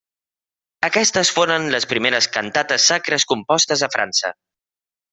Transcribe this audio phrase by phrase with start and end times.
[0.87, 4.37] Aquestes foren les primeres cantates sacres compostes a França.